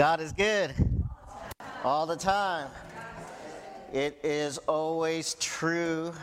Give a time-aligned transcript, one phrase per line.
[0.00, 0.74] God is good
[1.84, 2.70] all the time.
[3.92, 6.14] It is always true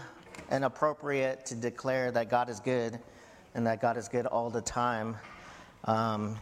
[0.50, 2.98] and appropriate to declare that God is good
[3.53, 5.16] and that God is good all the time.
[5.83, 6.40] Um,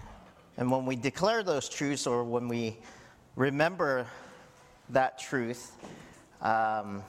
[0.55, 2.77] and when we declare those truths or when we
[3.35, 4.07] remember
[4.91, 5.73] that truth,
[6.41, 7.03] um,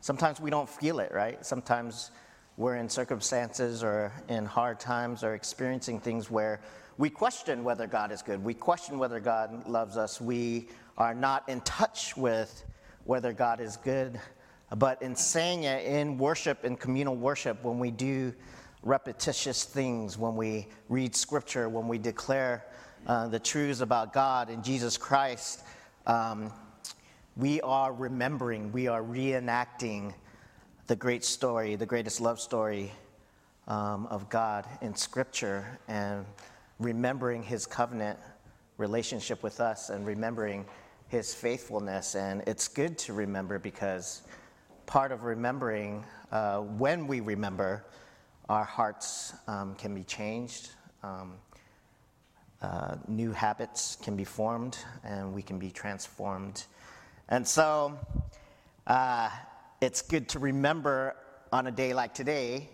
[0.00, 1.46] sometimes we don't feel it, right?
[1.46, 2.10] Sometimes
[2.56, 6.60] we're in circumstances or in hard times or experiencing things where
[7.00, 8.44] we question whether God is good.
[8.44, 10.20] We question whether God loves us.
[10.20, 12.62] We are not in touch with
[13.04, 14.20] whether God is good.
[14.76, 18.34] But in saying it in worship, in communal worship, when we do
[18.82, 22.66] repetitious things, when we read scripture, when we declare
[23.06, 25.62] uh, the truths about God and Jesus Christ,
[26.06, 26.52] um,
[27.34, 30.12] we are remembering, we are reenacting
[30.86, 32.92] the great story, the greatest love story
[33.68, 35.78] um, of God in Scripture.
[35.88, 36.26] And
[36.80, 38.18] remembering his covenant
[38.78, 40.64] relationship with us and remembering
[41.08, 42.16] his faithfulness.
[42.16, 44.22] And it's good to remember because
[44.86, 47.84] part of remembering, uh, when we remember,
[48.48, 50.70] our hearts um, can be changed.
[51.02, 51.34] Um,
[52.62, 56.64] uh, new habits can be formed and we can be transformed.
[57.28, 57.98] And so
[58.86, 59.30] uh,
[59.80, 61.16] it's good to remember
[61.52, 62.68] on a day like today,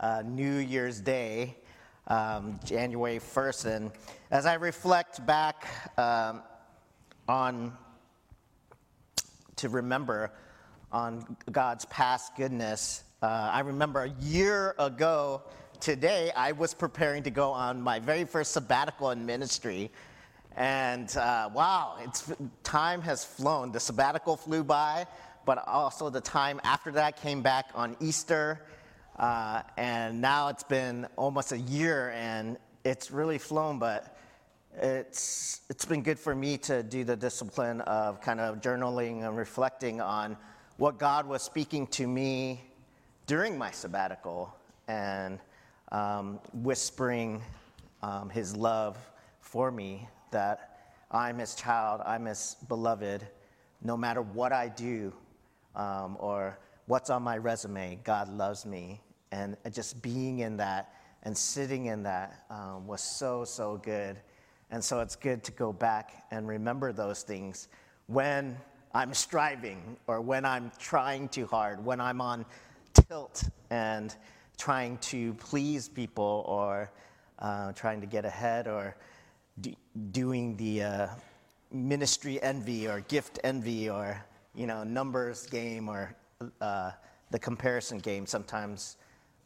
[0.00, 1.56] uh, New Year's Day,
[2.08, 3.76] um, January 1st.
[3.76, 3.90] And
[4.30, 5.66] as I reflect back
[5.98, 6.42] um,
[7.28, 7.72] on,
[9.56, 10.32] to remember
[10.90, 15.42] on God's past goodness, uh, I remember a year ago
[15.80, 19.90] today, I was preparing to go on my very first sabbatical in ministry.
[20.56, 23.72] And uh, wow, it's, time has flown.
[23.72, 25.06] The sabbatical flew by,
[25.44, 28.60] but also the time after that came back on Easter
[29.18, 34.16] uh, and now it's been almost a year and it's really flown, but
[34.80, 39.36] it's, it's been good for me to do the discipline of kind of journaling and
[39.36, 40.36] reflecting on
[40.78, 42.62] what God was speaking to me
[43.26, 44.54] during my sabbatical
[44.88, 45.38] and
[45.92, 47.42] um, whispering
[48.02, 48.96] um, his love
[49.40, 53.26] for me that I'm his child, I'm his beloved,
[53.82, 55.12] no matter what I do
[55.76, 59.00] um, or what's on my resume, God loves me.
[59.32, 60.94] And just being in that
[61.24, 64.18] and sitting in that um, was so, so good.
[64.70, 67.68] And so it's good to go back and remember those things
[68.06, 68.56] when
[68.94, 72.44] I'm striving or when I'm trying too hard, when I'm on
[73.08, 74.14] tilt and
[74.58, 76.90] trying to please people or
[77.38, 78.96] uh, trying to get ahead or
[79.60, 79.74] do,
[80.12, 81.06] doing the uh,
[81.70, 84.22] ministry envy or gift envy or
[84.54, 86.14] you know numbers game or
[86.60, 86.90] uh,
[87.30, 88.96] the comparison game sometimes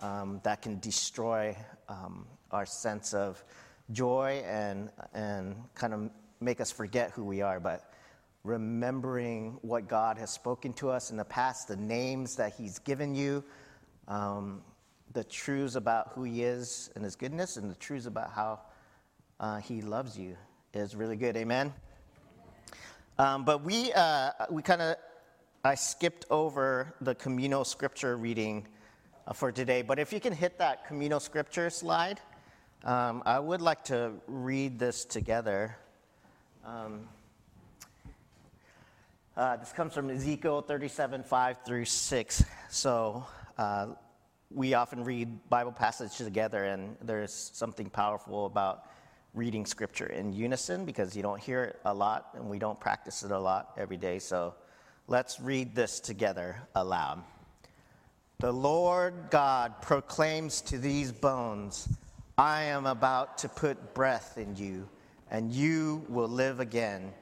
[0.01, 1.57] um, that can destroy
[1.89, 3.43] um, our sense of
[3.93, 7.61] joy and, and kind of make us forget who we are.
[7.61, 7.93] But
[8.45, 13.15] remembering what God has spoken to us in the past, the names that He's given
[13.15, 13.43] you,
[14.09, 14.63] um,
[15.13, 18.61] the truths about who He is and His goodness, and the truths about how
[19.41, 20.37] uh, He loves you
[20.75, 21.37] is really good.
[21.37, 21.73] Amen.
[23.19, 24.97] Um, but we, uh, we kind of,
[25.65, 28.67] I skipped over the communal scripture reading
[29.35, 29.83] for today.
[29.83, 32.21] But if you can hit that communal scripture slide,
[32.85, 35.77] um, I would like to read this together.
[36.65, 37.09] Um,
[39.37, 42.45] uh, this comes from Ezekiel 37, 5 through 6.
[42.71, 43.27] So
[43.59, 43.89] uh,
[44.51, 48.87] we often read Bible passages together, and there's something powerful about
[49.35, 53.23] reading scripture in unison because you don't hear it a lot and we don't practice
[53.23, 54.19] it a lot every day.
[54.19, 54.55] So
[55.09, 57.23] let's read this together aloud.
[58.39, 61.89] The Lord God proclaims to these bones,
[62.37, 64.87] I am about to put breath in you,
[65.31, 67.15] and you will live again.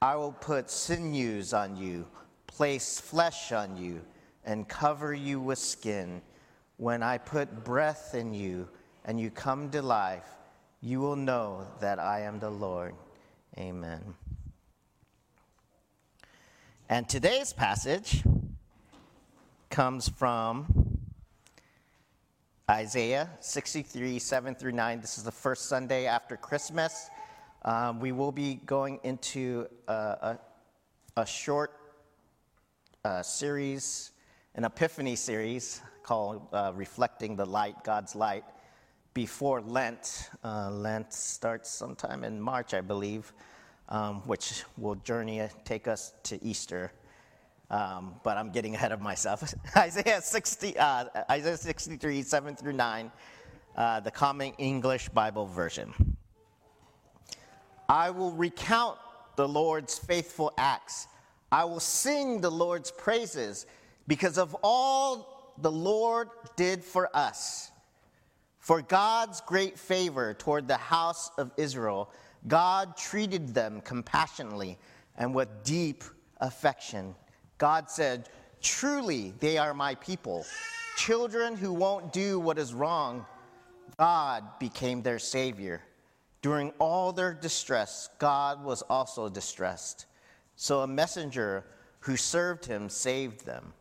[0.00, 2.06] I will put sinews on you,
[2.46, 4.00] place flesh on you,
[4.46, 6.22] and cover you with skin.
[6.78, 8.66] When I put breath in you
[9.04, 10.28] and you come to life,
[10.80, 12.94] you will know that I am the Lord.
[13.58, 14.14] Amen.
[16.88, 18.22] And today's passage
[19.76, 20.64] comes from
[22.70, 25.02] Isaiah 63, 7 through 9.
[25.02, 27.10] This is the first Sunday after Christmas.
[27.62, 30.38] Um, we will be going into a, a,
[31.18, 31.72] a short
[33.04, 34.12] uh, series,
[34.54, 38.44] an Epiphany series called uh, Reflecting the Light, God's Light,
[39.12, 40.30] before Lent.
[40.42, 43.30] Uh, Lent starts sometime in March, I believe,
[43.90, 46.92] um, which will journey, take us to Easter.
[47.70, 49.52] Um, but I'm getting ahead of myself.
[49.76, 53.12] Isaiah 60, uh, Isaiah 63, 7 through 9,
[53.76, 56.16] uh, the Common English Bible Version.
[57.88, 58.98] I will recount
[59.36, 61.08] the Lord's faithful acts.
[61.52, 63.66] I will sing the Lord's praises
[64.06, 67.70] because of all the Lord did for us.
[68.58, 72.10] For God's great favor toward the house of Israel,
[72.48, 74.78] God treated them compassionately
[75.16, 76.02] and with deep
[76.40, 77.14] affection.
[77.58, 78.28] God said,
[78.60, 80.44] Truly, they are my people,
[80.96, 83.24] children who won't do what is wrong.
[83.98, 85.82] God became their Savior.
[86.42, 90.06] During all their distress, God was also distressed.
[90.56, 91.64] So a messenger
[92.00, 93.72] who served him saved them.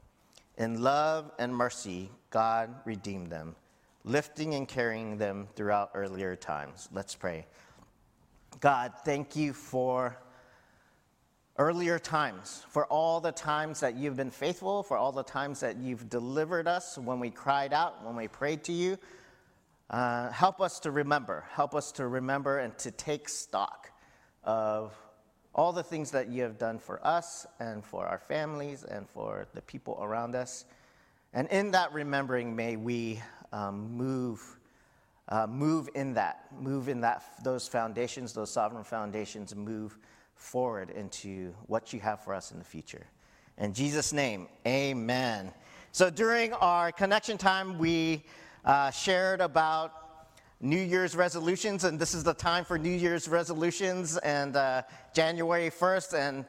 [0.57, 3.55] In love and mercy, God redeemed them,
[4.03, 6.89] lifting and carrying them throughout earlier times.
[6.93, 7.45] Let's pray.
[8.61, 10.17] God, thank you for
[11.57, 15.77] earlier times, for all the times that you've been faithful, for all the times that
[15.77, 18.97] you've delivered us when we cried out, when we prayed to you.
[19.89, 21.45] Uh, help us to remember.
[21.51, 23.91] Help us to remember and to take stock
[24.43, 24.93] of
[25.53, 29.47] all the things that you have done for us and for our families and for
[29.53, 30.65] the people around us.
[31.33, 33.21] And in that remembering, may we
[33.53, 34.41] um, move,
[35.29, 39.97] uh, move in that, move in that, those foundations, those sovereign foundations, move
[40.35, 43.07] forward into what you have for us in the future.
[43.57, 45.53] In Jesus' name, amen.
[45.91, 48.23] So during our connection time, we
[48.65, 50.05] uh, shared about
[50.61, 54.81] New Year's resolutions, and this is the time for New Year's resolutions, and uh,
[55.13, 56.17] January 1st.
[56.17, 56.45] And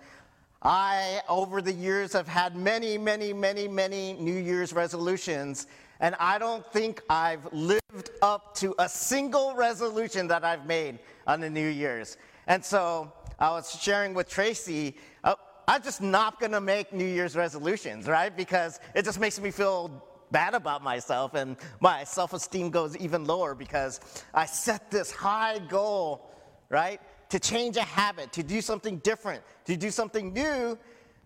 [0.63, 5.67] I, over the years, have had many, many, many, many New Year's resolutions,
[6.01, 11.41] and I don't think I've lived up to a single resolution that I've made on
[11.41, 12.17] the New Year's.
[12.47, 15.35] And so I was sharing with Tracy, uh,
[15.69, 18.35] I'm just not gonna make New Year's resolutions, right?
[18.35, 23.25] Because it just makes me feel bad about myself and my self esteem goes even
[23.25, 24.01] lower because
[24.33, 26.31] I set this high goal,
[26.69, 27.01] right?
[27.31, 30.79] To change a habit, to do something different, to do something new.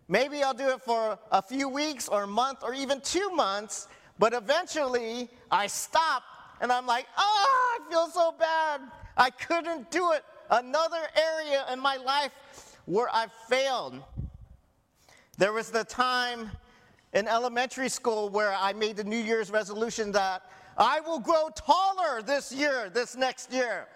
[0.08, 3.86] Maybe I'll do it for a few weeks or a month or even two months,
[4.18, 6.24] but eventually I stop
[6.60, 8.80] and I'm like, oh, I feel so bad.
[9.16, 10.24] I couldn't do it.
[10.50, 12.32] Another area in my life
[12.86, 14.02] where I failed.
[15.38, 16.50] There was the time
[17.12, 20.42] in elementary school where I made the New Year's resolution that
[20.76, 23.86] I will grow taller this year, this next year.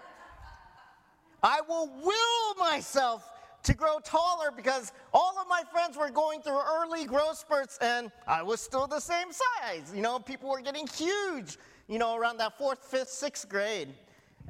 [1.42, 3.28] I will will myself
[3.64, 8.12] to grow taller because all of my friends were going through early growth spurts and
[8.26, 9.92] I was still the same size.
[9.94, 11.58] You know, people were getting huge,
[11.88, 13.88] you know, around that fourth, fifth, sixth grade.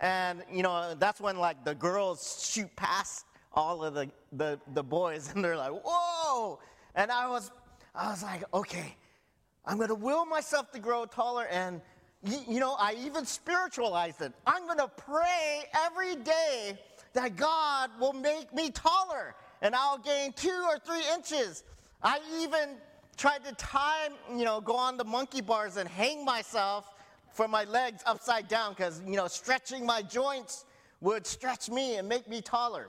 [0.00, 4.82] And, you know, that's when like the girls shoot past all of the, the, the
[4.82, 6.58] boys and they're like, whoa.
[6.94, 7.50] And I was
[7.94, 8.96] I was like, okay,
[9.64, 11.46] I'm going to will myself to grow taller.
[11.46, 11.80] And,
[12.48, 14.32] you know, I even spiritualized it.
[14.46, 16.78] I'm going to pray every day
[17.12, 21.62] that God will make me taller and I'll gain two or three inches.
[22.02, 22.76] I even
[23.16, 26.90] tried to time, you know, go on the monkey bars and hang myself
[27.34, 30.64] for my legs upside down because, you know, stretching my joints
[31.00, 32.88] would stretch me and make me taller.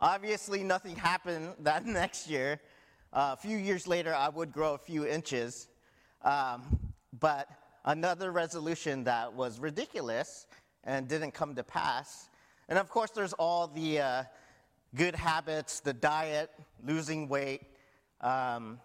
[0.00, 2.60] Obviously, nothing happened that next year.
[3.12, 5.68] Uh, a few years later, I would grow a few inches.
[6.22, 6.78] Um,
[7.18, 7.48] but
[7.84, 10.46] another resolution that was ridiculous
[10.84, 12.28] and didn't come to pass.
[12.68, 14.22] And of course, there's all the uh,
[14.94, 16.50] good habits, the diet,
[16.86, 17.62] losing weight,
[18.20, 18.78] um,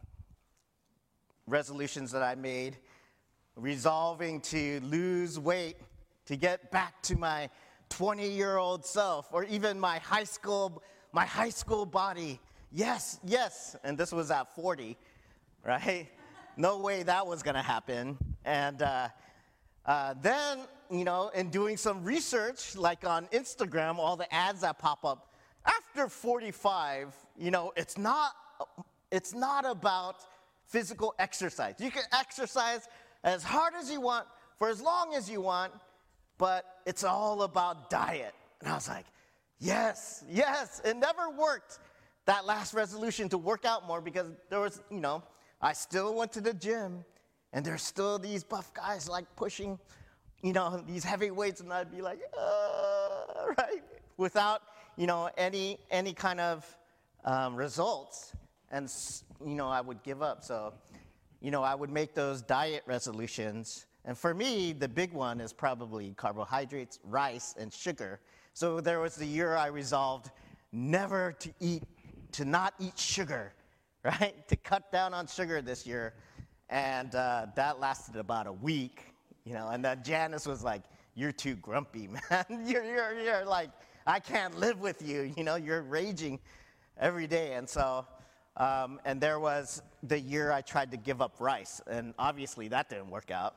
[1.46, 2.78] resolutions that I made,
[3.56, 5.78] resolving to lose weight
[6.26, 7.50] to get back to my
[7.90, 10.82] 20 year old self or even my high school
[11.12, 12.40] my high school body
[12.74, 13.76] yes, yes.
[13.84, 14.98] And this was at 40,
[15.66, 16.10] right?
[16.58, 18.18] No way that was going to happen.
[18.46, 19.08] And uh,
[19.86, 20.60] uh, then,
[20.92, 25.34] you know, in doing some research, like on Instagram, all the ads that pop up,
[25.66, 28.34] after 45, you know, it's not,
[29.12, 30.18] it's not about
[30.68, 31.76] physical exercise.
[31.80, 32.88] You can exercise
[33.24, 34.26] as hard as you want
[34.58, 35.74] for as long as you want,
[36.38, 38.34] but it's all about diet.
[38.62, 39.06] And I was like,
[39.60, 41.80] yes, yes, it never worked
[42.26, 45.24] that last resolution to work out more because there was, you know,
[45.62, 47.04] I still went to the gym
[47.54, 49.80] and there's still these buff guys like pushing,
[50.42, 53.84] you know, these heavy weights, and I'd be like, uh, right,
[54.18, 54.62] without,
[54.98, 56.78] you know, any any kind of
[57.24, 58.34] um, results,
[58.72, 58.92] and
[59.46, 60.44] you know, I would give up.
[60.44, 60.74] So,
[61.44, 65.54] you know, I would make those diet resolutions, and for me, the big one is
[65.54, 68.20] probably carbohydrates, rice, and sugar.
[68.54, 70.32] So there was the year I resolved
[70.72, 71.84] never to eat
[72.34, 73.54] to not eat sugar,
[74.04, 74.48] right?
[74.48, 76.14] To cut down on sugar this year.
[76.70, 79.14] And uh, that lasted about a week,
[79.46, 79.70] you know.
[79.70, 80.82] And then Janice was like,
[81.14, 82.46] You're too grumpy, man.
[82.66, 83.70] you're, you're, you're like,
[84.08, 85.34] I can't live with you.
[85.38, 86.40] You know, you're raging
[87.00, 87.54] every day.
[87.54, 88.06] And so,
[88.58, 92.90] um, and there was the year I tried to give up rice, and obviously that
[92.90, 93.56] didn't work out.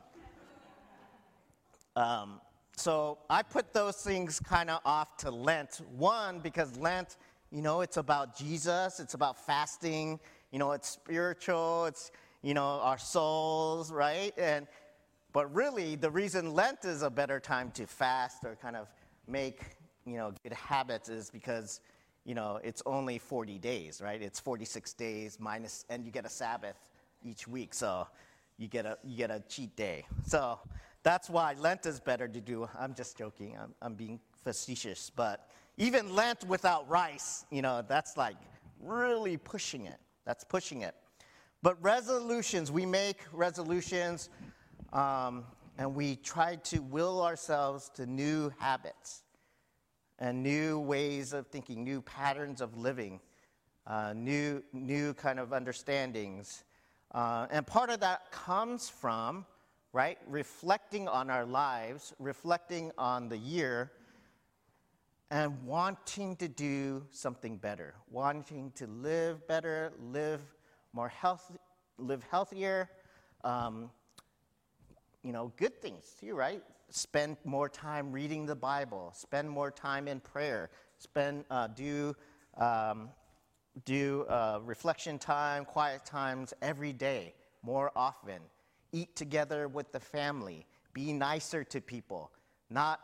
[1.95, 2.41] Um,
[2.75, 5.81] so I put those things kind of off to Lent.
[5.95, 7.17] One, because Lent,
[7.51, 10.19] you know, it's about Jesus, it's about fasting,
[10.51, 12.11] you know, it's spiritual, it's,
[12.43, 14.31] you know, our souls, right?
[14.37, 14.67] And,
[15.33, 18.87] but really, the reason Lent is a better time to fast or kind of
[19.27, 19.61] make,
[20.05, 21.81] you know, good habits is because,
[22.27, 24.21] you know, it's only 40 days, right?
[24.21, 26.75] It's 46 days minus, and you get a Sabbath
[27.23, 27.73] each week.
[27.73, 28.05] So
[28.57, 30.05] you get a, you get a cheat day.
[30.25, 30.59] So
[31.03, 32.67] that's why Lent is better to do.
[32.77, 33.57] I'm just joking.
[33.57, 35.09] I'm, I'm being facetious.
[35.09, 38.35] But even Lent without rice, you know, that's like
[38.81, 39.97] really pushing it.
[40.25, 40.95] That's pushing it.
[41.63, 44.29] But resolutions, we make resolutions
[44.91, 45.45] um,
[45.77, 49.23] and we try to will ourselves to new habits
[50.19, 53.19] and new ways of thinking, new patterns of living,
[53.85, 56.63] uh, new, new kind of understandings.
[57.11, 59.45] Uh, and part of that comes from
[59.97, 60.19] right?
[60.27, 63.91] Reflecting on our lives, reflecting on the year,
[65.31, 70.41] and wanting to do something better, wanting to live better, live
[70.93, 71.55] more healthy,
[71.97, 72.89] live healthier.
[73.43, 73.89] Um,
[75.23, 76.63] you know, good things too, right?
[76.89, 82.15] Spend more time reading the Bible, spend more time in prayer, spend uh, do
[82.57, 83.09] um,
[83.85, 88.39] do uh, reflection time, quiet times every day, more often
[88.91, 92.31] eat together with the family, be nicer to people,
[92.69, 92.99] not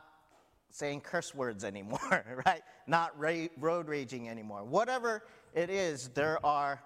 [0.70, 2.62] saying curse words anymore, right?
[2.88, 4.64] Not ra- road raging anymore.
[4.64, 5.24] Whatever
[5.54, 6.82] it is, there are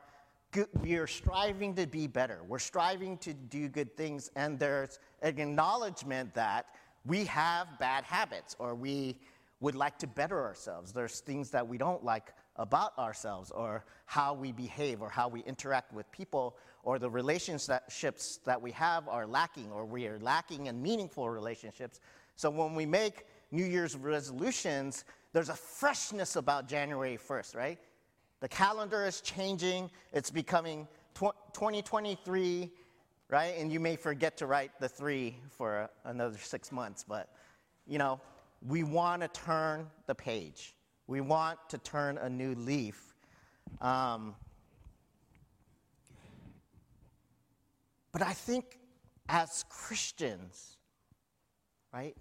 [0.51, 2.41] good, we are striving to be better.
[2.47, 6.65] We're striving to do good things, and there's acknowledgement that
[7.07, 9.17] we have bad habits or we
[9.59, 10.91] would like to better ourselves.
[10.91, 15.41] There's things that we don't like about ourselves or how we behave or how we
[15.41, 20.67] interact with people or the relationships that we have are lacking or we are lacking
[20.67, 21.99] in meaningful relationships.
[22.35, 27.79] So when we make New Year's resolutions, there's a freshness about January 1st, right?
[28.41, 32.71] The calendar is changing, it's becoming 2023,
[33.29, 33.55] right?
[33.57, 37.29] And you may forget to write the three for another six months, but
[37.85, 38.19] you know,
[38.65, 40.75] we want to turn the page.
[41.07, 43.15] We want to turn a new leaf.
[43.81, 44.35] Um,
[48.11, 48.79] but I think
[49.29, 50.77] as Christians,
[51.93, 52.15] right,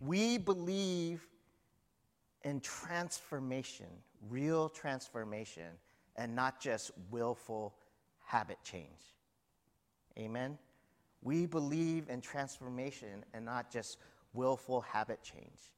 [0.00, 1.26] we believe
[2.44, 3.86] in transformation,
[4.28, 5.70] real transformation,
[6.16, 7.74] and not just willful
[8.24, 9.17] habit change.
[10.18, 10.58] Amen?
[11.22, 13.98] We believe in transformation and not just
[14.32, 15.72] willful habit change,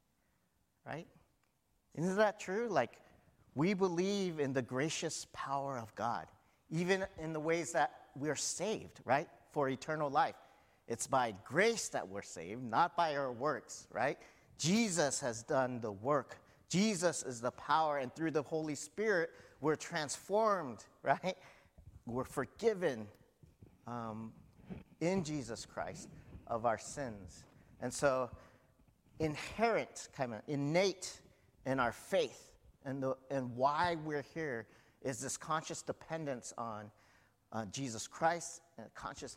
[0.87, 1.06] right?
[1.94, 2.68] Isn't that true?
[2.68, 3.00] Like,
[3.54, 6.26] we believe in the gracious power of God,
[6.70, 9.28] even in the ways that we are saved, right?
[9.50, 10.37] For eternal life.
[10.87, 14.18] It's by grace that we're saved, not by our works, right?
[14.59, 16.38] Jesus has done the work.
[16.68, 19.30] Jesus is the power, and through the Holy Spirit,
[19.61, 21.37] we're transformed, right?
[22.06, 23.06] We're forgiven
[23.90, 24.32] um,
[25.00, 26.09] in Jesus Christ
[26.47, 27.44] of our sins.
[27.80, 28.30] And so,
[29.18, 31.20] inherent, kind of innate
[31.66, 32.50] in our faith
[32.85, 34.66] and, the, and why we're here
[35.02, 36.90] is this conscious dependence on
[37.52, 39.37] uh, Jesus Christ and conscious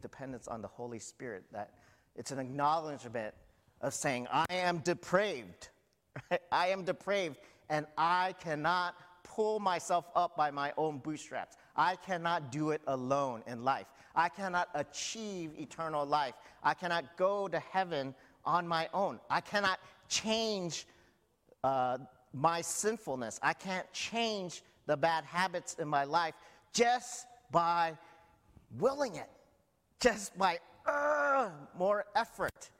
[0.00, 1.44] dependence on the Holy Spirit.
[1.52, 1.70] That
[2.16, 3.34] it's an acknowledgement
[3.80, 5.68] of saying, I am depraved.
[6.52, 11.56] I am depraved, and I cannot pull myself up by my own bootstraps.
[11.76, 13.86] I cannot do it alone in life.
[14.14, 16.34] I cannot achieve eternal life.
[16.62, 18.14] I cannot go to heaven
[18.44, 19.18] on my own.
[19.28, 20.86] I cannot change
[21.64, 21.98] uh,
[22.32, 23.40] my sinfulness.
[23.42, 26.34] I can't change the bad habits in my life
[26.72, 27.96] just by
[28.78, 29.30] willing it,
[30.00, 32.70] just by uh, more effort.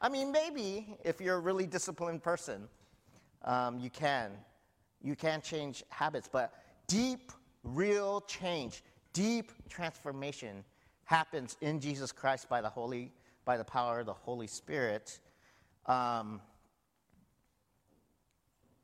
[0.00, 2.68] I mean, maybe if you're a really disciplined person,
[3.44, 4.30] um, you can.
[5.02, 6.52] You can change habits, but
[6.86, 10.64] deep, real change, deep transformation
[11.04, 13.12] happens in Jesus Christ by the Holy,
[13.44, 15.18] by the power of the Holy Spirit.
[15.86, 16.40] Um,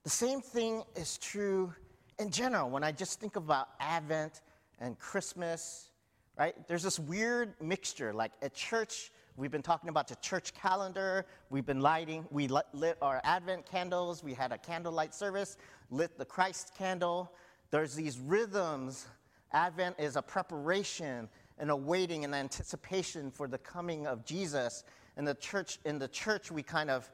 [0.04, 1.72] the same thing is true
[2.18, 4.40] in general when I just think about Advent
[4.78, 5.90] and Christmas,
[6.38, 6.54] right?
[6.68, 8.12] There's this weird mixture.
[8.12, 11.26] Like at church, we've been talking about the church calendar.
[11.50, 14.22] We've been lighting, we lit our Advent candles.
[14.22, 15.56] We had a candlelight service,
[15.90, 17.32] lit the Christ candle.
[17.74, 19.08] There's these rhythms.
[19.52, 21.28] Advent is a preparation
[21.58, 24.84] and a waiting and anticipation for the coming of Jesus.
[25.16, 27.10] In the church, in the church, we kind of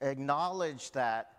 [0.00, 1.30] acknowledge that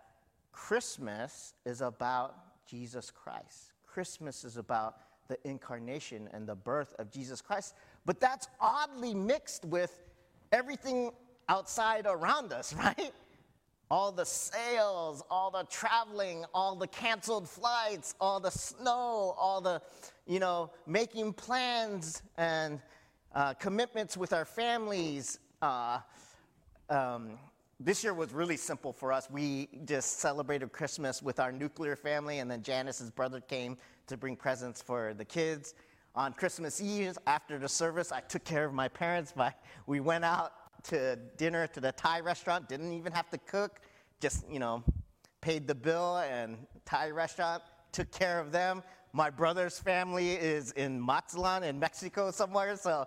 [0.50, 2.36] Christmas is about
[2.66, 3.72] Jesus Christ.
[3.86, 4.96] Christmas is about
[5.28, 7.74] the incarnation and the birth of Jesus Christ.
[8.06, 10.00] But that's oddly mixed with
[10.52, 11.10] everything
[11.50, 13.12] outside around us, right?
[13.90, 19.80] All the sales, all the traveling, all the canceled flights, all the snow, all the,
[20.26, 22.80] you know, making plans and
[23.34, 25.38] uh, commitments with our families.
[25.62, 26.00] Uh,
[26.90, 27.38] um,
[27.80, 29.30] this year was really simple for us.
[29.30, 33.76] We just celebrated Christmas with our nuclear family, and then Janice's brother came
[34.08, 35.74] to bring presents for the kids.
[36.14, 39.32] On Christmas Eve, after the service, I took care of my parents.
[39.36, 39.54] By,
[39.86, 40.52] we went out
[40.88, 43.80] to dinner to the Thai restaurant, didn't even have to cook,
[44.20, 44.82] just, you know,
[45.40, 48.82] paid the bill and Thai restaurant, took care of them.
[49.12, 53.06] My brother's family is in Mazatlan in Mexico somewhere, so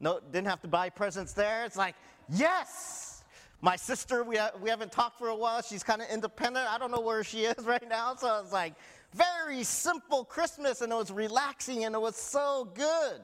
[0.00, 1.64] no, didn't have to buy presents there.
[1.64, 1.94] It's like,
[2.28, 3.24] yes!
[3.62, 5.60] My sister, we, ha- we haven't talked for a while.
[5.60, 6.66] She's kind of independent.
[6.72, 8.14] I don't know where she is right now.
[8.14, 8.74] So it's like
[9.12, 13.20] very simple Christmas and it was relaxing and it was so good.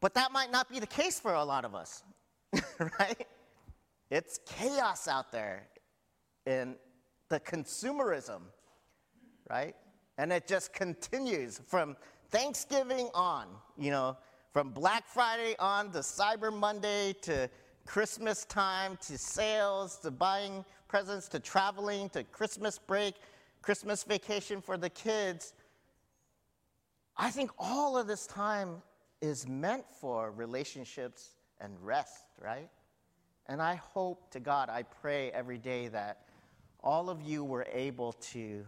[0.00, 2.02] But that might not be the case for a lot of us,
[2.98, 3.26] right?
[4.10, 5.66] It's chaos out there
[6.46, 6.76] in
[7.28, 8.40] the consumerism,
[9.50, 9.74] right?
[10.16, 11.96] And it just continues from
[12.30, 14.16] Thanksgiving on, you know,
[14.52, 17.50] from Black Friday on to Cyber Monday to
[17.86, 23.14] Christmas time to sales to buying presents to traveling to Christmas break,
[23.62, 25.52] Christmas vacation for the kids.
[27.16, 28.82] I think all of this time
[29.20, 32.68] is meant for relationships and rest, right?
[33.46, 36.26] And I hope to God, I pray every day that
[36.80, 38.64] all of you were able to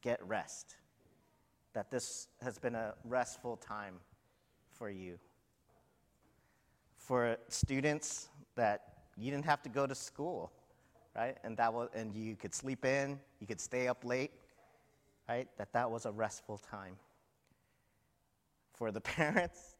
[0.00, 0.76] get rest,
[1.74, 3.94] that this has been a restful time
[4.70, 5.18] for you
[7.08, 8.82] for students that
[9.16, 10.52] you didn't have to go to school,
[11.16, 11.38] right?
[11.42, 14.30] And that was, and you could sleep in, you could stay up late,
[15.26, 15.48] right?
[15.56, 16.96] That that was a restful time.
[18.78, 19.74] For the parents,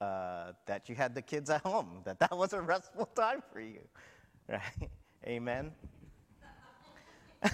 [0.00, 3.60] uh, that you had the kids at home, that that was a restful time for
[3.60, 3.80] you,
[4.48, 4.88] right?
[5.26, 5.72] Amen.
[7.42, 7.50] a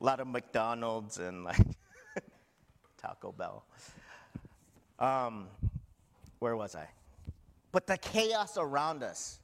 [0.00, 1.64] lot of McDonald's and like
[3.00, 3.64] Taco Bell.
[4.98, 5.46] Um,
[6.40, 6.88] where was I?
[7.70, 9.38] But the chaos around us.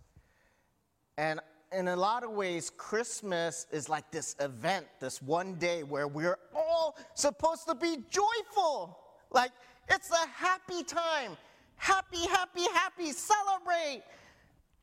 [1.16, 1.38] And
[1.72, 6.38] in a lot of ways, Christmas is like this event, this one day where we're
[6.54, 8.98] all supposed to be joyful.
[9.30, 9.52] Like,
[9.90, 11.36] it's a happy time.
[11.76, 14.02] Happy, happy, happy, celebrate.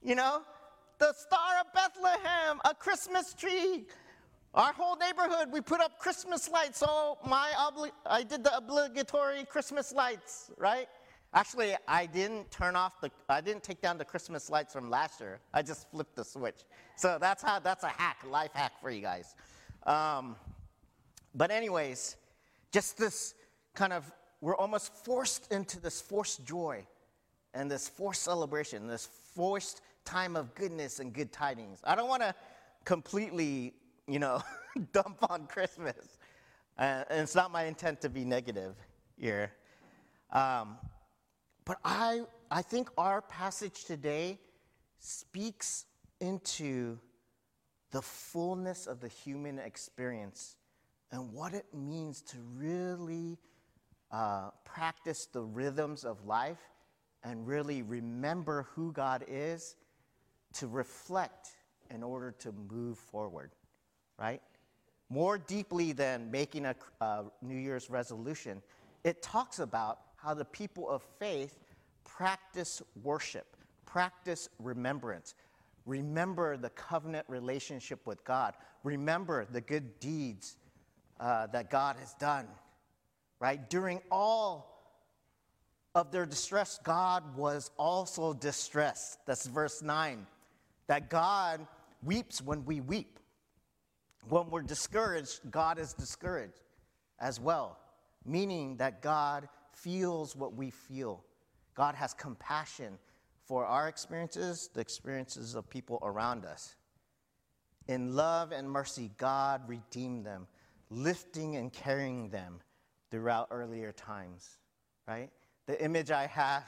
[0.04, 0.44] You know,
[1.00, 3.86] the Star of Bethlehem, a Christmas tree,
[4.54, 6.80] our whole neighborhood, we put up Christmas lights.
[6.80, 10.88] So my obli- I did the obligatory Christmas lights, right?
[11.36, 15.20] Actually, I didn't turn off the, I didn't take down the Christmas lights from last
[15.20, 15.40] year.
[15.54, 16.64] I just flipped the switch.
[16.96, 19.36] So that's how, that's a hack, life hack for you guys.
[19.86, 20.38] Um,
[21.36, 22.16] but anyways,
[22.72, 23.36] just this
[23.74, 26.88] kind of, we're almost forced into this forced joy
[27.54, 31.80] and this forced celebration, this forced time of goodness and good tidings.
[31.84, 32.34] I don't want to
[32.86, 33.74] completely
[34.08, 34.42] you know,
[34.94, 36.18] dump on Christmas.
[36.78, 38.76] Uh, and it's not my intent to be negative
[39.18, 39.52] here.
[40.32, 40.78] Um,
[41.66, 44.40] but I, I think our passage today
[45.00, 45.86] speaks
[46.20, 46.98] into
[47.92, 50.56] the fullness of the human experience
[51.12, 53.38] and what it means to really
[54.12, 56.72] uh, practice the rhythms of life
[57.24, 59.76] and really remember who God is
[60.54, 61.50] to reflect
[61.90, 63.52] in order to move forward
[64.18, 64.42] right?
[65.10, 68.62] More deeply than making a, a New Year's resolution,
[69.04, 71.60] it talks about how the people of faith
[72.04, 73.46] practice worship,
[73.86, 75.36] practice remembrance,
[75.86, 80.58] remember the covenant relationship with God, remember the good deeds
[81.20, 82.48] uh, that God has done,
[83.40, 83.70] right?
[83.70, 84.76] During all
[85.94, 89.20] of their distress, God was also distressed.
[89.28, 90.26] That's verse 9.
[90.88, 91.66] That God
[92.04, 93.20] weeps when we weep.
[94.28, 96.64] When we're discouraged, God is discouraged
[97.20, 97.78] as well,
[98.26, 101.24] meaning that God feels what we feel.
[101.76, 102.98] God has compassion
[103.46, 106.76] for our experiences, the experiences of people around us.
[107.88, 110.48] In love and mercy, God redeemed them,
[110.90, 112.60] lifting and carrying them
[113.12, 114.58] throughout earlier times,
[115.08, 115.30] right?
[115.68, 116.64] The image I have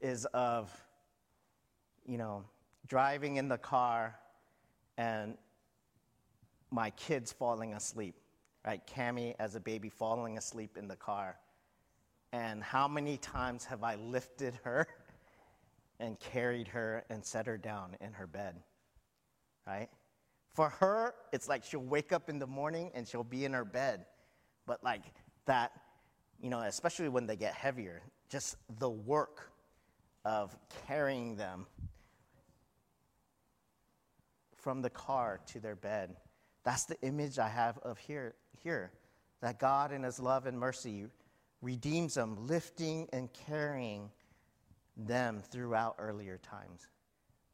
[0.00, 0.72] is of,
[2.06, 2.44] you know,
[2.86, 4.14] driving in the car
[4.96, 5.36] and
[6.70, 8.14] my kids falling asleep,
[8.64, 8.80] right?
[8.86, 11.36] Cami as a baby falling asleep in the car.
[12.32, 14.86] And how many times have I lifted her
[16.00, 18.56] and carried her and set her down in her bed.
[19.66, 19.88] Right?
[20.54, 23.64] For her, it's like she'll wake up in the morning and she'll be in her
[23.64, 24.06] bed.
[24.66, 25.02] But like
[25.46, 25.72] that,
[26.40, 29.52] you know, especially when they get heavier, just the work
[30.24, 31.66] of carrying them
[34.56, 36.16] from the car to their bed.
[36.64, 38.90] That's the image I have of here, here
[39.40, 41.06] that God in his love and mercy
[41.66, 44.08] redeems them, lifting and carrying
[44.96, 46.86] them throughout earlier times.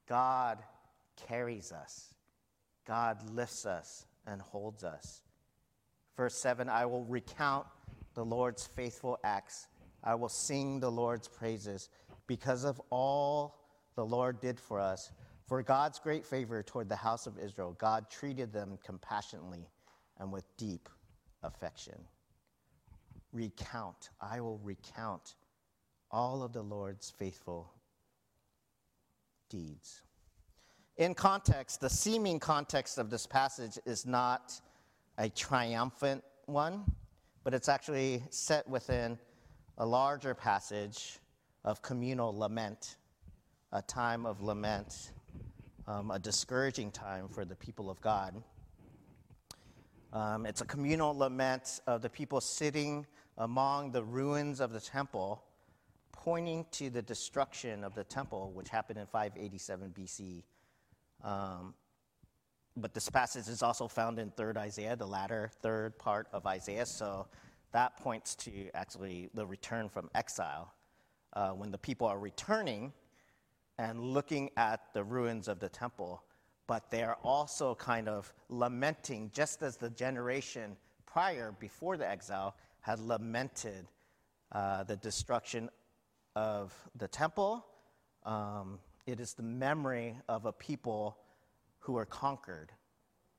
[0.07, 0.59] God
[1.27, 2.13] carries us,
[2.87, 5.23] God lifts us and holds us.
[6.15, 7.67] Verse 7 I will recount
[8.13, 9.67] the Lord's faithful acts,
[10.05, 11.89] I will sing the Lord's praises
[12.27, 15.11] because of all the Lord did for us.
[15.47, 19.71] For God's great favor toward the house of Israel, God treated them compassionately
[20.19, 20.91] and with deep
[21.43, 21.99] affection.
[23.33, 25.37] Recount, I will recount
[26.11, 27.73] all of the Lord's faithful
[29.49, 30.03] deeds.
[30.99, 34.61] In context, the seeming context of this passage is not
[35.19, 36.85] a triumphant one,
[37.45, 39.19] but it's actually set within
[39.79, 41.19] a larger passage
[41.65, 42.97] of communal lament,
[43.73, 45.13] a time of lament,
[45.87, 48.43] um, a discouraging time for the people of God.
[50.13, 53.07] Um, it's a communal lament of the people sitting
[53.43, 55.43] among the ruins of the temple
[56.13, 60.45] pointing to the destruction of the temple, which happened in 587 BC.
[61.25, 61.75] Um,
[62.77, 66.87] but this passage is also found in 3rd Isaiah, the latter third part of Isaiah.
[66.87, 67.27] So
[67.73, 70.73] that points to actually the return from exile.
[71.33, 72.93] Uh, when the people are returning
[73.79, 76.23] and looking at the ruins of the temple,
[76.69, 80.77] but they are also kind of lamenting, just as the generation
[81.07, 83.87] prior, before the exile, had lamented
[84.53, 85.71] uh, the destruction
[86.37, 87.65] of the temple.
[88.25, 91.17] Um, it is the memory of a people
[91.79, 92.71] who were conquered,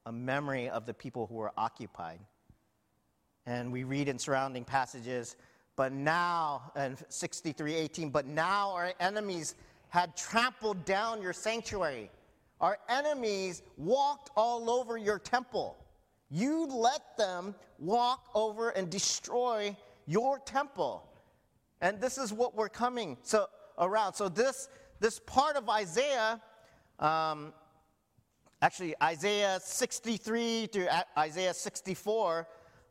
[0.05, 2.19] a memory of the people who were occupied.
[3.45, 5.35] And we read in surrounding passages,
[5.75, 9.55] but now, and 63:18, but now our enemies
[9.89, 12.09] had trampled down your sanctuary.
[12.61, 15.77] Our enemies walked all over your temple.
[16.33, 21.07] You let them walk over and destroy your temple.
[21.79, 23.45] And this is what we're coming so
[23.77, 24.15] around.
[24.15, 24.67] So this
[24.99, 26.41] this part of Isaiah,
[26.97, 27.53] um,
[28.63, 32.47] actually Isaiah 63 to Isaiah 64,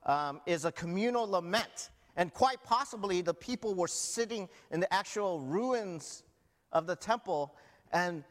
[0.06, 1.90] um, is a communal lament.
[2.14, 6.22] And quite possibly the people were sitting in the actual ruins
[6.70, 7.56] of the temple
[7.90, 8.22] and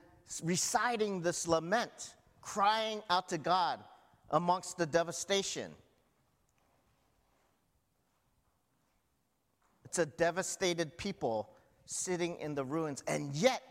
[0.41, 3.83] reciting this lament, crying out to God
[4.31, 5.71] amongst the devastation.
[9.85, 11.49] It's a devastated people
[11.85, 13.03] sitting in the ruins.
[13.07, 13.61] And yet,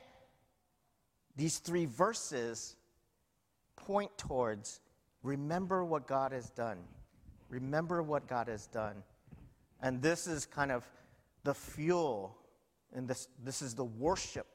[1.37, 2.77] these three verses
[3.77, 4.81] point towards
[5.23, 6.79] remember what God has done.
[7.49, 9.03] Remember what God has done.
[9.83, 10.85] And this is kind of
[11.43, 12.37] the fuel,
[12.95, 14.47] and this, this is the worship,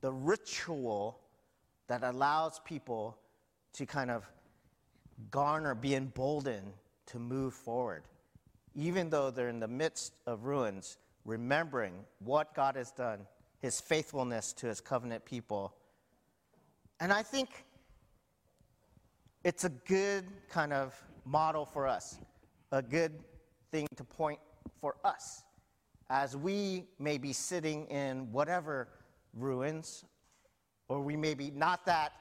[0.00, 1.18] the ritual
[1.88, 3.18] that allows people
[3.74, 4.24] to kind of
[5.30, 6.72] garner, be emboldened
[7.06, 8.02] to move forward
[8.74, 13.26] even though they're in the midst of ruins, remembering what God has done,
[13.60, 15.74] his faithfulness to his covenant people.
[17.00, 17.64] And I think
[19.44, 22.18] it's a good kind of model for us,
[22.70, 23.12] a good
[23.70, 24.40] thing to point
[24.80, 25.42] for us
[26.10, 28.88] as we may be sitting in whatever
[29.34, 30.04] ruins,
[30.88, 32.12] or we may be not that,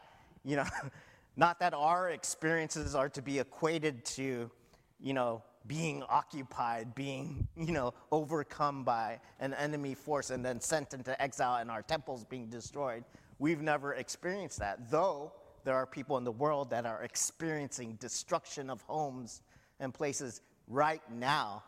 [0.43, 0.65] you know,
[1.35, 4.51] not that our experiences are to be equated to,
[4.99, 10.93] you know, being occupied, being, you know, overcome by an enemy force and then sent
[10.93, 13.03] into exile and our temples being destroyed.
[13.39, 18.69] We've never experienced that, though there are people in the world that are experiencing destruction
[18.69, 19.41] of homes
[19.79, 21.63] and places right now,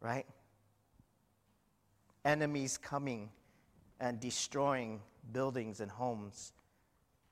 [0.00, 0.26] right?
[2.24, 3.30] Enemies coming
[4.00, 5.00] and destroying
[5.32, 6.52] buildings and homes.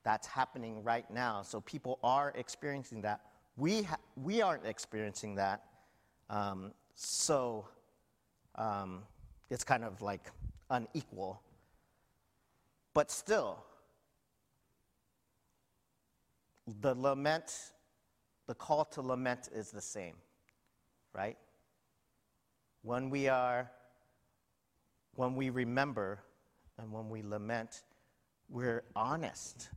[0.06, 1.42] That's happening right now.
[1.42, 3.22] So people are experiencing that
[3.56, 5.64] we, ha- we aren't experiencing that.
[6.30, 7.66] Um, so
[8.54, 9.02] um,
[9.50, 10.30] it's kind of like
[10.70, 11.42] unequal.
[12.94, 13.58] But still,
[16.80, 17.72] the lament,
[18.46, 20.14] the call to lament is the same,
[21.14, 21.36] right?
[22.82, 23.72] When we are,
[25.16, 26.20] when we remember
[26.78, 27.82] and when we lament,
[28.48, 29.68] we're honest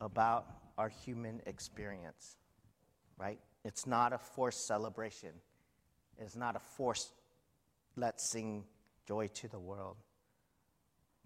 [0.00, 0.46] about
[0.78, 2.36] our human experience
[3.20, 3.38] right?
[3.64, 5.30] It's not a forced celebration.
[6.18, 7.12] It's not a forced,
[7.96, 8.64] let's sing
[9.06, 9.96] joy to the world.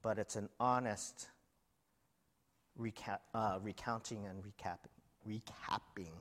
[0.03, 1.29] but it's an honest
[2.77, 4.93] recount, uh, recounting and recapping.
[5.27, 6.13] recapping.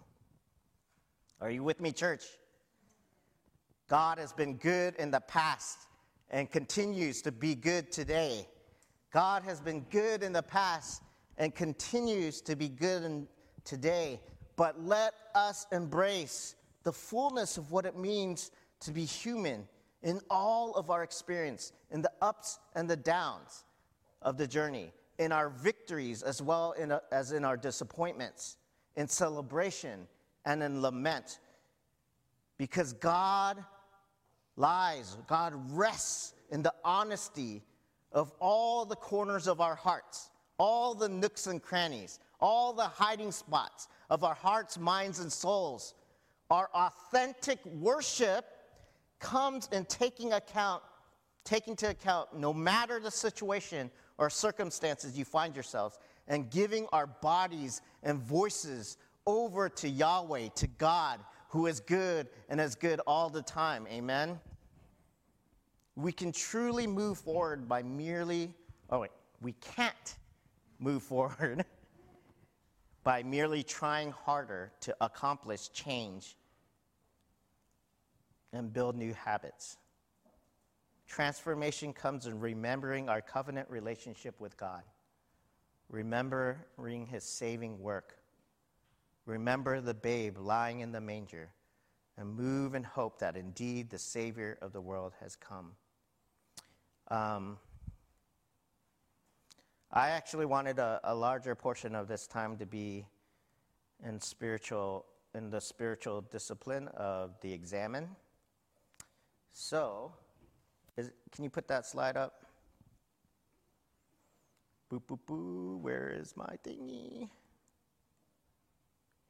[1.41, 2.23] Are you with me, church?
[3.89, 5.79] God has been good in the past
[6.29, 8.47] and continues to be good today.
[9.11, 11.01] God has been good in the past
[11.37, 13.27] and continues to be good
[13.63, 14.19] today.
[14.55, 19.67] But let us embrace the fullness of what it means to be human
[20.03, 23.63] in all of our experience, in the ups and the downs
[24.21, 28.57] of the journey, in our victories as well in a, as in our disappointments,
[28.95, 30.07] in celebration
[30.45, 31.39] and in lament.
[32.57, 33.63] Because God
[34.57, 37.63] lies, God rests in the honesty
[38.11, 40.29] of all the corners of our hearts,
[40.63, 45.93] all the nooks and crannies, all the hiding spots of our hearts, minds, and souls.
[46.49, 48.45] Our authentic worship
[49.19, 50.81] comes in taking account,
[51.43, 55.99] taking to account no matter the situation or circumstances you find yourselves,
[56.29, 58.95] and giving our bodies and voices
[59.27, 63.85] over to Yahweh, to God, who is good and is good all the time.
[63.91, 64.39] Amen.
[65.97, 68.53] We can truly move forward by merely,
[68.89, 70.15] oh wait, we can't
[70.83, 71.65] move forward
[73.03, 76.35] by merely trying harder to accomplish change
[78.51, 79.77] and build new habits.
[81.07, 84.83] Transformation comes in remembering our covenant relationship with God,
[85.89, 88.17] remembering his saving work.
[89.25, 91.49] Remember the babe lying in the manger,
[92.17, 95.71] and move in hope that indeed the Savior of the world has come.
[97.09, 97.57] Um,
[99.95, 103.05] I actually wanted a, a, larger portion of this time to be
[104.03, 108.07] in spiritual in the spiritual discipline of the examen.
[109.51, 110.11] So,
[110.97, 112.43] is, can you put that slide up?
[114.89, 115.77] Boo, boo, boo.
[115.79, 117.29] Where is my thingy?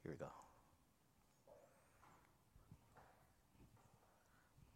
[0.02, 0.32] Here we go.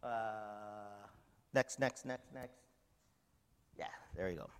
[0.06, 1.06] Uh,
[1.54, 2.58] next, next, next, next.
[3.78, 4.50] Yeah, there you go.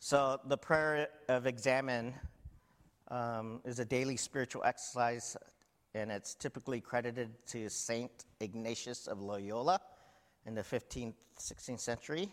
[0.00, 2.14] So, the prayer of examen
[3.08, 5.36] um, is a daily spiritual exercise
[5.92, 9.80] and it's typically credited to Saint Ignatius of Loyola
[10.46, 12.32] in the 15th, 16th century,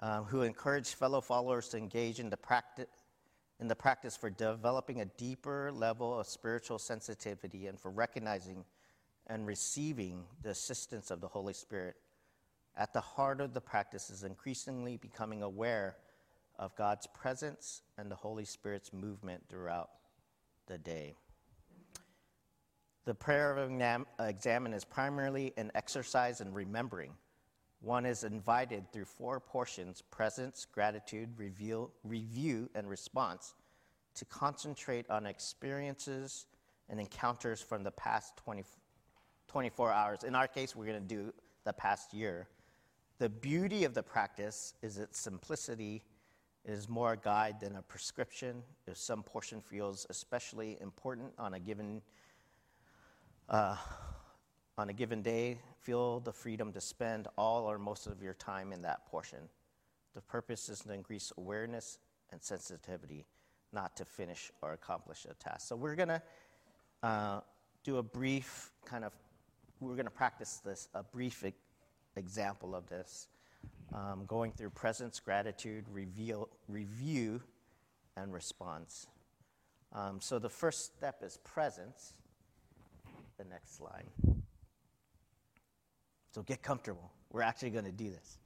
[0.00, 2.88] um, who encouraged fellow followers to engage in the, practice,
[3.60, 8.64] in the practice for developing a deeper level of spiritual sensitivity and for recognizing
[9.28, 11.94] and receiving the assistance of the Holy Spirit.
[12.76, 15.94] At the heart of the practice is increasingly becoming aware
[16.58, 19.90] of God's presence and the Holy Spirit's movement throughout
[20.66, 21.14] the day.
[23.04, 23.70] The prayer of
[24.18, 27.12] examen is primarily an exercise in remembering.
[27.80, 33.54] One is invited through four portions presence, gratitude, review, review, and response
[34.14, 36.46] to concentrate on experiences
[36.88, 38.64] and encounters from the past 20,
[39.48, 40.24] 24 hours.
[40.24, 41.32] In our case, we're going to do
[41.64, 42.48] the past year.
[43.18, 46.04] The beauty of the practice is its simplicity.
[46.64, 48.62] It is more a guide than a prescription.
[48.86, 52.00] If some portion feels especially important on a given
[53.48, 53.76] uh,
[54.76, 58.72] on a given day, feel the freedom to spend all or most of your time
[58.72, 59.38] in that portion.
[60.14, 61.98] The purpose is to increase awareness
[62.32, 63.26] and sensitivity,
[63.72, 65.68] not to finish or accomplish a task.
[65.68, 66.22] So we're going to
[67.02, 67.40] uh,
[67.84, 69.12] do a brief kind of,
[69.80, 71.52] we're going to practice this, a brief e-
[72.16, 73.28] example of this,
[73.92, 77.40] um, going through presence, gratitude, reveal, review,
[78.16, 79.06] and response.
[79.92, 82.14] Um, so the first step is presence
[83.38, 84.06] the next slide.
[86.32, 87.10] So get comfortable.
[87.30, 88.38] We're actually going to do this.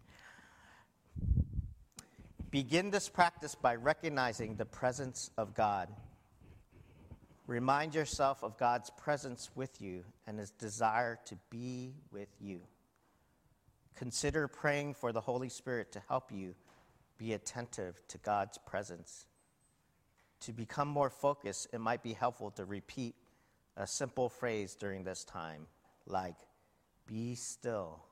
[2.50, 5.88] Begin this practice by recognizing the presence of God.
[7.46, 12.60] Remind yourself of God's presence with you and his desire to be with you.
[13.96, 16.54] Consider praying for the Holy Spirit to help you
[17.18, 19.26] be attentive to God's presence.
[20.40, 23.16] To become more focused, it might be helpful to repeat
[23.76, 25.66] a simple phrase during this time,
[26.06, 26.36] like,
[27.06, 28.04] Be still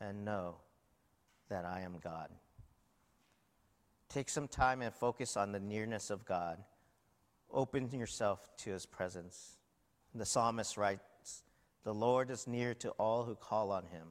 [0.00, 0.56] and know
[1.48, 2.28] that I am God.
[4.08, 6.58] Take some time and focus on the nearness of God.
[7.52, 9.56] Open yourself to his presence.
[10.14, 11.44] The psalmist writes,
[11.84, 14.08] The Lord is near to all who call on him,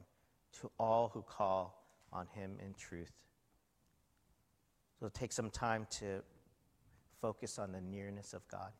[0.60, 3.12] to all who call on him in truth.
[5.00, 6.22] So take some time to
[7.22, 8.70] focus on the nearness of God.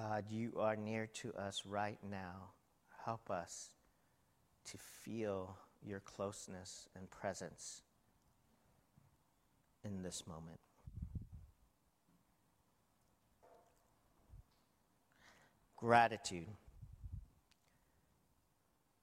[0.00, 2.52] God, you are near to us right now.
[3.04, 3.70] Help us
[4.70, 7.82] to feel your closeness and presence
[9.84, 10.58] in this moment.
[15.76, 16.48] Gratitude.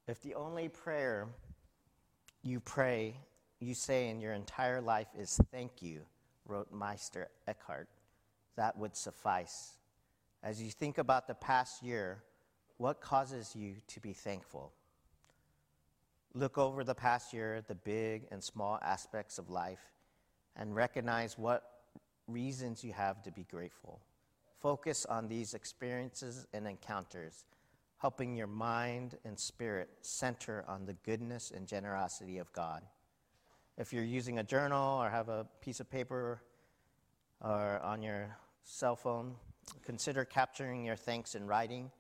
[0.08, 1.28] If the only prayer
[2.42, 3.18] you pray,
[3.60, 6.02] you say in your entire life is thank you,
[6.46, 7.88] wrote Meister Eckhart,
[8.56, 9.74] that would suffice.
[10.44, 12.24] As you think about the past year,
[12.78, 14.72] what causes you to be thankful?
[16.34, 19.82] Look over the past year, the big and small aspects of life,
[20.56, 21.64] and recognize what
[22.28, 24.00] reasons you have to be grateful.
[24.62, 27.46] Focus on these experiences and encounters,
[27.98, 32.84] helping your mind and spirit center on the goodness and generosity of God.
[33.78, 36.42] If you're using a journal or have a piece of paper
[37.42, 39.36] or on your cell phone,
[39.84, 41.92] consider capturing your thanks in writing,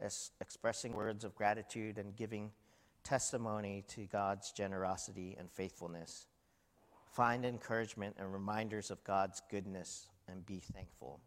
[0.00, 2.50] as expressing words of gratitude and giving
[3.02, 6.26] testimony to God's generosity and faithfulness.
[7.12, 11.20] Find encouragement and reminders of God's goodness and be thankful.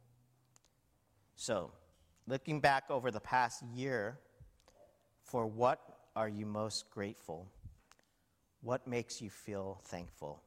[1.35, 1.71] So,
[2.27, 4.19] looking back over the past year,
[5.23, 5.79] for what
[6.15, 7.47] are you most grateful?
[8.61, 10.43] What makes you feel thankful?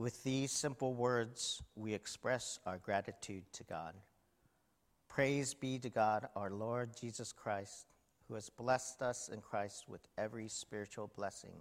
[0.00, 3.92] With these simple words, we express our gratitude to God.
[5.10, 7.84] Praise be to God, our Lord Jesus Christ,
[8.26, 11.52] who has blessed us in Christ with every spiritual blessing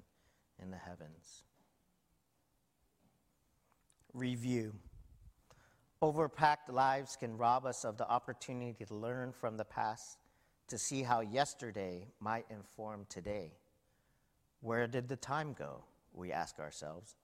[0.57, 1.43] in the heavens.
[4.13, 4.73] Review.
[6.01, 10.17] Overpacked lives can rob us of the opportunity to learn from the past,
[10.69, 13.51] to see how yesterday might inform today.
[14.61, 15.83] Where did the time go?
[16.13, 17.17] We ask ourselves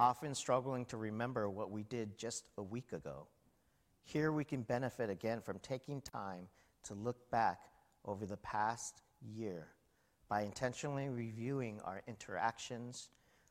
[0.00, 3.26] often struggling to remember what we did just a week ago.
[4.02, 6.48] Here we can benefit again from taking time
[6.84, 7.60] to look back
[8.06, 9.68] over the past year
[10.26, 13.10] by intentionally reviewing our interactions,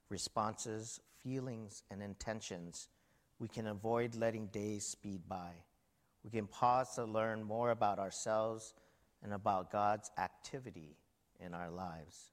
[0.10, 2.90] responses, feelings, and intentions.
[3.38, 5.52] We can avoid letting days speed by.
[6.24, 8.74] We can pause to learn more about ourselves
[9.22, 10.98] and about God's activity
[11.40, 12.32] in our lives.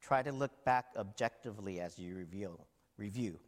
[0.00, 2.68] Try to look back objectively as you reveal
[2.98, 3.38] review.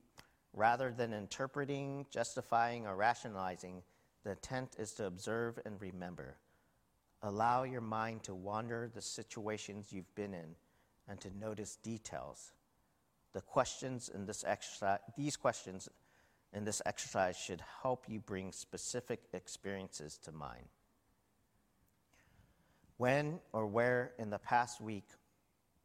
[0.52, 3.82] Rather than interpreting, justifying, or rationalizing,
[4.24, 6.36] the intent is to observe and remember.
[7.22, 10.56] Allow your mind to wander the situations you've been in
[11.08, 12.52] and to notice details.
[13.32, 15.88] The questions in this exercise, these questions
[16.52, 20.66] in this exercise should help you bring specific experiences to mind.
[22.96, 25.08] When or where in the past week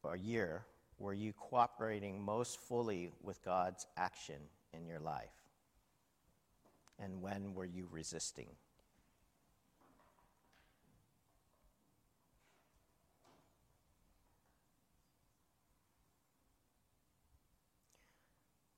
[0.04, 0.66] or year
[0.98, 4.42] were you cooperating most fully with God's action
[4.74, 5.30] in your life?
[7.00, 8.48] And when were you resisting?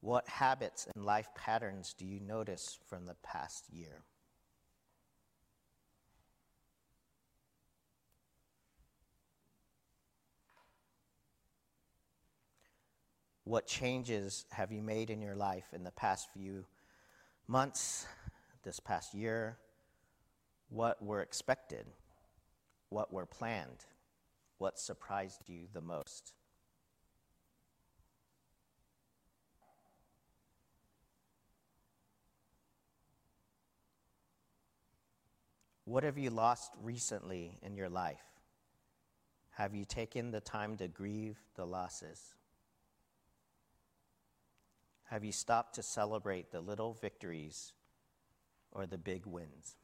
[0.01, 4.03] What habits and life patterns do you notice from the past year?
[13.47, 16.65] What changes have you made in your life in the past few
[17.47, 18.05] months,
[18.63, 19.57] this past year?
[20.67, 21.85] What were expected?
[22.89, 23.85] What were planned?
[24.57, 26.33] What surprised you the most?
[35.85, 38.25] What have you lost recently in your life?
[39.51, 42.35] Have you taken the time to grieve the losses?
[45.07, 47.73] Have you stopped to celebrate the little victories
[48.71, 49.75] or the big wins?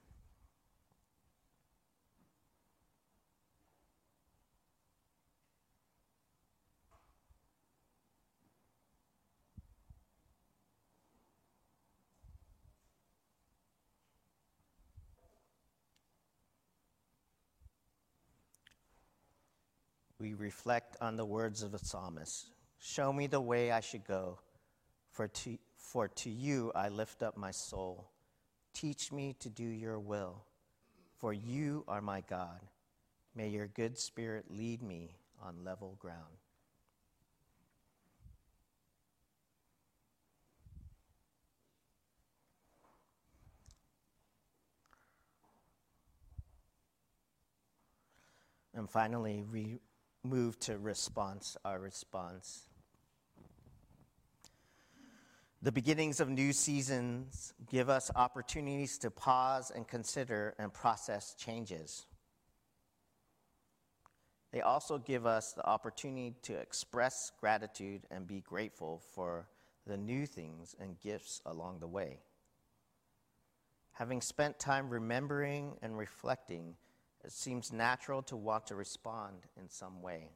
[20.24, 22.50] we reflect on the words of the psalmist
[22.80, 24.40] Show me the way I should go,
[25.14, 28.09] for to, for to you I lift up my soul.
[28.74, 30.43] Teach me to do your will,
[31.20, 32.59] for you are my God.
[33.36, 36.18] May your good spirit lead me on level ground.
[48.76, 49.78] And finally, we
[50.24, 52.64] move to response, our response.
[55.64, 62.05] The beginnings of new seasons give us opportunities to pause and consider and process changes.
[64.51, 69.47] They also give us the opportunity to express gratitude and be grateful for
[69.88, 72.20] the new things and gifts along the way.
[73.93, 76.76] Having spent time remembering and reflecting,
[77.24, 80.28] it seems natural to want to respond in some way.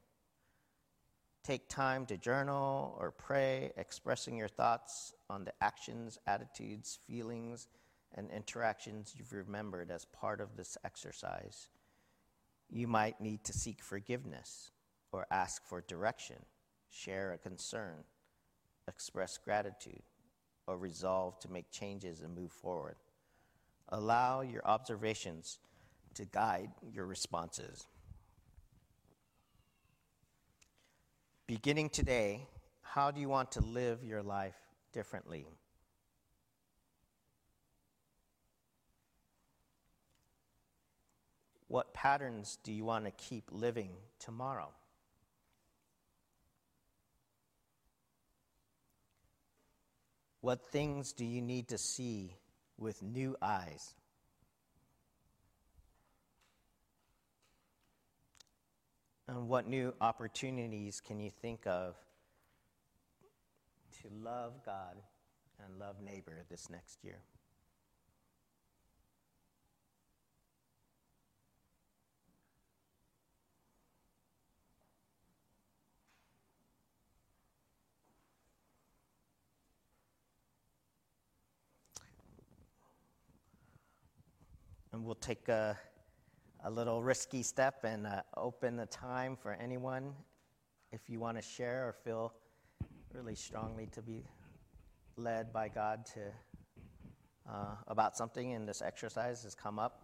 [1.48, 7.70] Take time to journal or pray, expressing your thoughts on the actions, attitudes, feelings,
[8.16, 11.70] and interactions you've remembered as part of this exercise.
[12.70, 14.72] You might need to seek forgiveness
[15.14, 16.36] or ask for direction,
[16.90, 18.04] share a concern,
[18.90, 20.04] express gratitude,
[20.68, 22.98] or resolve to make changes and move forward.
[23.88, 25.60] Allow your observations
[26.16, 27.88] to guide your responses.
[31.48, 32.46] Beginning today,
[32.82, 34.58] how do you want to live your life
[34.92, 35.48] differently?
[41.70, 44.72] What patterns do you want to keep living tomorrow?
[50.42, 52.36] What things do you need to see
[52.78, 53.96] with new eyes?
[59.30, 61.96] And what new opportunities can you think of
[64.02, 64.96] to love God
[65.64, 67.20] and love neighbor this next year?
[84.94, 85.78] And we'll take a
[86.64, 90.14] a little risky step and uh, open the time for anyone
[90.92, 92.34] if you want to share or feel
[93.14, 94.24] really strongly to be
[95.16, 96.20] led by God to
[97.50, 100.02] uh, about something in this exercise has come up.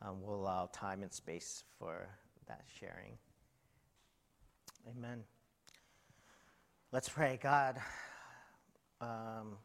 [0.00, 2.08] Um, we'll allow time and space for
[2.46, 3.18] that sharing.
[4.88, 5.24] Amen.
[6.92, 7.78] Let's pray, God.
[9.00, 9.58] Um,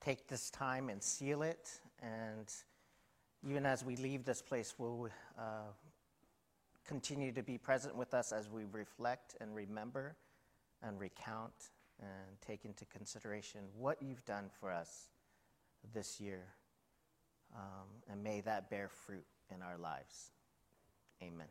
[0.00, 2.52] take this time and seal it and
[3.46, 5.08] even as we leave this place, will
[5.38, 5.72] uh,
[6.86, 10.16] continue to be present with us as we reflect and remember
[10.82, 11.70] and recount
[12.00, 15.08] and take into consideration what you've done for us
[15.92, 16.44] this year.
[17.54, 19.24] Um, and may that bear fruit
[19.54, 20.30] in our lives.
[21.22, 21.48] Amen.